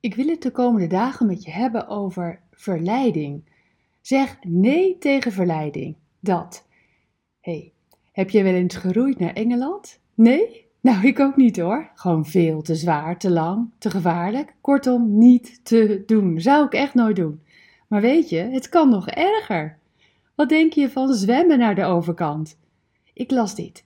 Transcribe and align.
Ik 0.00 0.14
wil 0.14 0.26
het 0.26 0.42
de 0.42 0.50
komende 0.50 0.86
dagen 0.86 1.26
met 1.26 1.42
je 1.42 1.50
hebben 1.50 1.88
over 1.88 2.40
verleiding. 2.50 3.44
Zeg 4.00 4.36
nee 4.42 4.98
tegen 4.98 5.32
verleiding. 5.32 5.96
Dat. 6.20 6.66
hey, 7.40 7.72
heb 8.12 8.30
je 8.30 8.42
wel 8.42 8.54
eens 8.54 8.76
geroeid 8.76 9.18
naar 9.18 9.32
Engeland? 9.32 10.00
Nee? 10.14 10.66
Nou, 10.80 11.06
ik 11.06 11.20
ook 11.20 11.36
niet 11.36 11.58
hoor. 11.58 11.90
Gewoon 11.94 12.26
veel 12.26 12.62
te 12.62 12.74
zwaar, 12.74 13.18
te 13.18 13.30
lang, 13.30 13.70
te 13.78 13.90
gevaarlijk. 13.90 14.54
Kortom, 14.60 15.18
niet 15.18 15.64
te 15.64 16.02
doen. 16.06 16.40
Zou 16.40 16.66
ik 16.66 16.72
echt 16.72 16.94
nooit 16.94 17.16
doen. 17.16 17.42
Maar 17.88 18.00
weet 18.00 18.28
je, 18.28 18.38
het 18.38 18.68
kan 18.68 18.88
nog 18.88 19.08
erger. 19.08 19.78
Wat 20.34 20.48
denk 20.48 20.72
je 20.72 20.90
van 20.90 21.14
zwemmen 21.14 21.58
naar 21.58 21.74
de 21.74 21.84
overkant? 21.84 22.58
Ik 23.12 23.30
las 23.30 23.54
dit. 23.54 23.84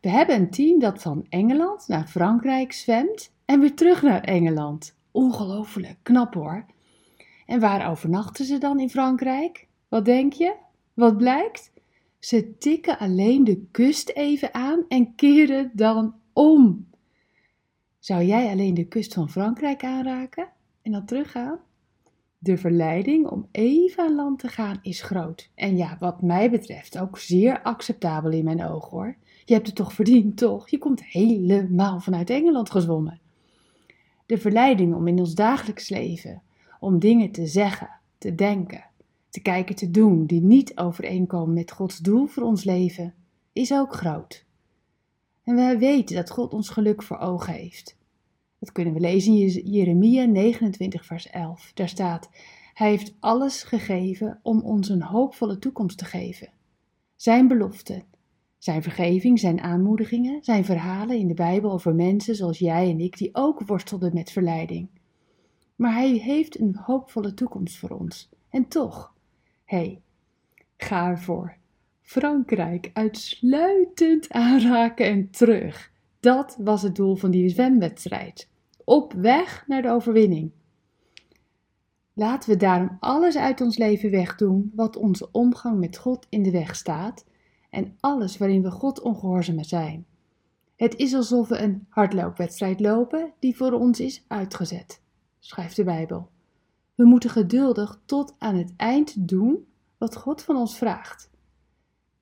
We 0.00 0.08
hebben 0.08 0.36
een 0.36 0.50
team 0.50 0.78
dat 0.78 1.02
van 1.02 1.26
Engeland 1.28 1.88
naar 1.88 2.06
Frankrijk 2.06 2.72
zwemt 2.72 3.32
en 3.44 3.60
weer 3.60 3.74
terug 3.74 4.02
naar 4.02 4.20
Engeland. 4.20 4.96
Ongelooflijk, 5.14 5.98
knap 6.02 6.34
hoor. 6.34 6.66
En 7.46 7.60
waar 7.60 7.90
overnachten 7.90 8.44
ze 8.44 8.58
dan 8.58 8.80
in 8.80 8.90
Frankrijk? 8.90 9.66
Wat 9.88 10.04
denk 10.04 10.32
je? 10.32 10.54
Wat 10.94 11.16
blijkt? 11.16 11.72
Ze 12.18 12.56
tikken 12.58 12.98
alleen 12.98 13.44
de 13.44 13.66
kust 13.70 14.08
even 14.08 14.54
aan 14.54 14.84
en 14.88 15.14
keren 15.14 15.70
dan 15.74 16.14
om. 16.32 16.88
Zou 17.98 18.24
jij 18.24 18.50
alleen 18.50 18.74
de 18.74 18.88
kust 18.88 19.14
van 19.14 19.30
Frankrijk 19.30 19.84
aanraken 19.84 20.48
en 20.82 20.92
dan 20.92 21.04
teruggaan? 21.04 21.58
De 22.38 22.56
verleiding 22.56 23.26
om 23.26 23.48
even 23.50 24.04
aan 24.04 24.14
land 24.14 24.38
te 24.38 24.48
gaan 24.48 24.78
is 24.82 25.02
groot. 25.02 25.50
En 25.54 25.76
ja, 25.76 25.96
wat 26.00 26.22
mij 26.22 26.50
betreft 26.50 26.98
ook 26.98 27.18
zeer 27.18 27.62
acceptabel 27.62 28.30
in 28.30 28.44
mijn 28.44 28.64
ogen 28.64 28.90
hoor. 28.90 29.16
Je 29.44 29.54
hebt 29.54 29.66
het 29.66 29.76
toch 29.76 29.92
verdiend, 29.92 30.36
toch? 30.36 30.68
Je 30.68 30.78
komt 30.78 31.04
helemaal 31.04 32.00
vanuit 32.00 32.30
Engeland 32.30 32.70
gezwommen. 32.70 33.22
De 34.26 34.38
verleiding 34.38 34.94
om 34.94 35.08
in 35.08 35.18
ons 35.18 35.34
dagelijks 35.34 35.88
leven, 35.88 36.42
om 36.80 36.98
dingen 36.98 37.30
te 37.30 37.46
zeggen, 37.46 37.90
te 38.18 38.34
denken, 38.34 38.84
te 39.28 39.40
kijken, 39.40 39.74
te 39.74 39.90
doen 39.90 40.26
die 40.26 40.40
niet 40.40 40.76
overeenkomen 40.78 41.54
met 41.54 41.72
Gods 41.72 41.98
doel 41.98 42.26
voor 42.26 42.42
ons 42.42 42.64
leven, 42.64 43.14
is 43.52 43.72
ook 43.72 43.94
groot. 43.94 44.44
En 45.44 45.54
we 45.54 45.78
weten 45.78 46.16
dat 46.16 46.30
God 46.30 46.52
ons 46.52 46.68
geluk 46.68 47.02
voor 47.02 47.18
ogen 47.18 47.52
heeft. 47.52 47.96
Dat 48.58 48.72
kunnen 48.72 48.94
we 48.94 49.00
lezen 49.00 49.34
in 49.34 49.48
Jeremia 49.48 50.24
29, 50.24 51.06
vers 51.06 51.30
11. 51.30 51.70
Daar 51.74 51.88
staat: 51.88 52.30
Hij 52.74 52.88
heeft 52.88 53.14
alles 53.20 53.62
gegeven 53.62 54.40
om 54.42 54.60
ons 54.60 54.88
een 54.88 55.02
hoopvolle 55.02 55.58
toekomst 55.58 55.98
te 55.98 56.04
geven. 56.04 56.48
Zijn 57.16 57.48
beloften, 57.48 58.02
zijn 58.64 58.82
vergeving, 58.82 59.38
zijn 59.38 59.60
aanmoedigingen, 59.60 60.44
zijn 60.44 60.64
verhalen 60.64 61.18
in 61.18 61.28
de 61.28 61.34
Bijbel 61.34 61.72
over 61.72 61.94
mensen 61.94 62.34
zoals 62.34 62.58
jij 62.58 62.90
en 62.90 63.00
ik 63.00 63.18
die 63.18 63.28
ook 63.32 63.66
worstelden 63.66 64.14
met 64.14 64.30
verleiding. 64.30 64.88
Maar 65.76 65.92
hij 65.92 66.10
heeft 66.10 66.60
een 66.60 66.76
hoopvolle 66.76 67.34
toekomst 67.34 67.76
voor 67.76 67.90
ons. 67.90 68.28
En 68.50 68.68
toch, 68.68 69.14
hé, 69.64 69.76
hey, 69.76 70.00
ga 70.76 71.08
ervoor. 71.08 71.56
Frankrijk 72.00 72.90
uitsluitend 72.92 74.30
aanraken 74.32 75.06
en 75.06 75.30
terug. 75.30 75.92
Dat 76.20 76.56
was 76.60 76.82
het 76.82 76.96
doel 76.96 77.16
van 77.16 77.30
die 77.30 77.48
zwemwedstrijd. 77.48 78.48
Op 78.84 79.12
weg 79.12 79.64
naar 79.66 79.82
de 79.82 79.90
overwinning. 79.90 80.50
Laten 82.12 82.50
we 82.50 82.56
daarom 82.56 82.96
alles 83.00 83.36
uit 83.36 83.60
ons 83.60 83.76
leven 83.76 84.10
wegdoen 84.10 84.72
wat 84.74 84.96
onze 84.96 85.28
omgang 85.32 85.78
met 85.78 85.96
God 85.96 86.26
in 86.28 86.42
de 86.42 86.50
weg 86.50 86.76
staat 86.76 87.24
en 87.74 87.96
alles 88.00 88.38
waarin 88.38 88.62
we 88.62 88.70
God 88.70 89.00
ongehoorzaam 89.00 89.64
zijn. 89.64 90.06
Het 90.76 90.96
is 90.96 91.14
alsof 91.14 91.48
we 91.48 91.58
een 91.58 91.86
hardloopwedstrijd 91.88 92.80
lopen 92.80 93.32
die 93.38 93.56
voor 93.56 93.72
ons 93.72 94.00
is 94.00 94.24
uitgezet, 94.28 95.02
schrijft 95.38 95.76
de 95.76 95.84
Bijbel. 95.84 96.28
We 96.94 97.04
moeten 97.04 97.30
geduldig 97.30 98.00
tot 98.04 98.34
aan 98.38 98.56
het 98.56 98.72
eind 98.76 99.28
doen 99.28 99.66
wat 99.98 100.16
God 100.16 100.42
van 100.42 100.56
ons 100.56 100.78
vraagt. 100.78 101.30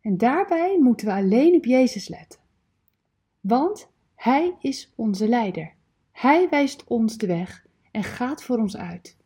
En 0.00 0.16
daarbij 0.16 0.78
moeten 0.80 1.06
we 1.06 1.12
alleen 1.12 1.54
op 1.54 1.64
Jezus 1.64 2.08
letten. 2.08 2.40
Want 3.40 3.88
Hij 4.14 4.56
is 4.60 4.92
onze 4.94 5.28
leider. 5.28 5.74
Hij 6.12 6.48
wijst 6.48 6.84
ons 6.84 7.16
de 7.16 7.26
weg 7.26 7.66
en 7.90 8.04
gaat 8.04 8.42
voor 8.42 8.58
ons 8.58 8.76
uit. 8.76 9.16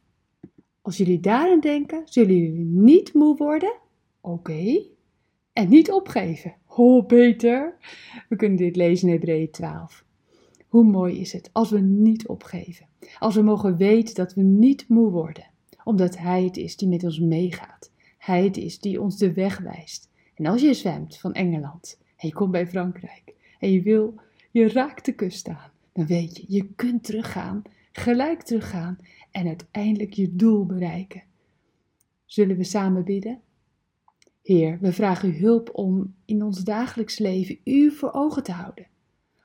Als 0.80 0.96
jullie 0.96 1.20
daaraan 1.20 1.60
denken, 1.60 2.02
zullen 2.04 2.36
jullie 2.36 2.64
niet 2.64 3.14
moe 3.14 3.36
worden? 3.36 3.74
Oké. 4.20 4.82
En 5.52 5.68
niet 5.68 5.90
opgeven. 5.90 6.54
Oh, 6.66 7.06
beter. 7.06 7.76
We 8.28 8.36
kunnen 8.36 8.58
dit 8.58 8.76
lezen 8.76 9.08
in 9.08 9.14
Hebreeën 9.14 9.50
12. 9.50 10.04
Hoe 10.68 10.84
mooi 10.84 11.20
is 11.20 11.32
het 11.32 11.50
als 11.52 11.70
we 11.70 11.80
niet 11.80 12.26
opgeven. 12.26 12.86
Als 13.18 13.34
we 13.34 13.42
mogen 13.42 13.76
weten 13.76 14.14
dat 14.14 14.34
we 14.34 14.42
niet 14.42 14.88
moe 14.88 15.10
worden. 15.10 15.50
Omdat 15.84 16.18
Hij 16.18 16.44
het 16.44 16.56
is 16.56 16.76
die 16.76 16.88
met 16.88 17.04
ons 17.04 17.20
meegaat. 17.20 17.90
Hij 18.18 18.44
het 18.44 18.56
is 18.56 18.78
die 18.78 19.00
ons 19.00 19.16
de 19.16 19.32
weg 19.32 19.58
wijst. 19.58 20.10
En 20.34 20.46
als 20.46 20.62
je 20.62 20.74
zwemt 20.74 21.18
van 21.18 21.32
Engeland 21.32 21.98
en 22.16 22.28
je 22.28 22.34
komt 22.34 22.50
bij 22.50 22.66
Frankrijk 22.66 23.34
en 23.58 23.72
je 23.72 23.82
wil, 23.82 24.14
je 24.50 24.68
raakt 24.68 25.04
de 25.04 25.12
kust 25.12 25.48
aan, 25.48 25.70
dan 25.92 26.06
weet 26.06 26.36
je, 26.36 26.44
je 26.48 26.68
kunt 26.76 27.04
teruggaan, 27.04 27.62
gelijk 27.92 28.42
teruggaan 28.42 28.98
en 29.30 29.46
uiteindelijk 29.46 30.12
je 30.12 30.36
doel 30.36 30.66
bereiken. 30.66 31.22
Zullen 32.24 32.56
we 32.56 32.64
samen 32.64 33.04
bidden? 33.04 33.40
Heer, 34.42 34.78
we 34.80 34.92
vragen 34.92 35.28
u 35.28 35.38
hulp 35.38 35.70
om 35.72 36.14
in 36.24 36.42
ons 36.42 36.64
dagelijks 36.64 37.18
leven 37.18 37.58
u 37.64 37.90
voor 37.90 38.12
ogen 38.12 38.42
te 38.42 38.52
houden. 38.52 38.86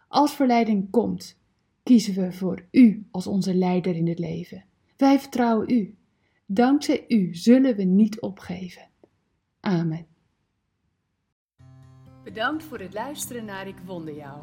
Als 0.07 0.35
verleiding 0.35 0.89
komt, 0.89 1.37
kiezen 1.83 2.13
we 2.13 2.31
voor 2.31 2.65
u 2.71 3.05
als 3.11 3.27
onze 3.27 3.55
leider 3.55 3.95
in 3.95 4.07
het 4.07 4.19
leven. 4.19 4.65
Wij 4.97 5.19
vertrouwen 5.19 5.69
u. 5.69 5.95
Dankzij 6.45 7.05
u 7.07 7.35
zullen 7.35 7.75
we 7.75 7.83
niet 7.83 8.21
opgeven. 8.21 8.89
Amen. 9.59 10.05
Bedankt 12.23 12.63
voor 12.63 12.79
het 12.79 12.93
luisteren 12.93 13.45
naar 13.45 13.67
Ik 13.67 13.77
Wonder 13.85 14.15
Jou. 14.15 14.41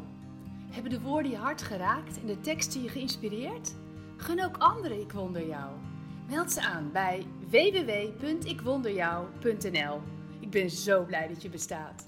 Hebben 0.71 0.91
de 0.91 1.01
woorden 1.01 1.31
je 1.31 1.37
hart 1.37 1.61
geraakt 1.61 2.21
en 2.21 2.27
de 2.27 2.39
teksten 2.39 2.81
je 2.81 2.89
geïnspireerd? 2.89 3.75
Gun 4.17 4.43
ook 4.43 4.57
anderen 4.57 5.01
Ik 5.01 5.11
Wonder 5.11 5.47
Jou. 5.47 5.75
Meld 6.29 6.51
ze 6.51 6.61
aan 6.61 6.91
bij 6.91 7.25
www.ikwonderjou.nl. 7.49 10.01
Ik 10.45 10.51
ben 10.51 10.69
zo 10.69 11.03
blij 11.03 11.27
dat 11.27 11.41
je 11.41 11.49
bestaat. 11.49 12.05